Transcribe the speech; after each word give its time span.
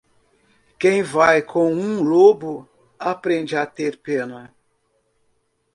Quem 0.79 1.03
vai 1.03 1.43
com 1.43 1.71
um 1.71 2.01
lobo, 2.01 2.67
aprende 2.97 3.55
a 3.55 3.67
ter 3.67 3.97
pena. 3.99 4.51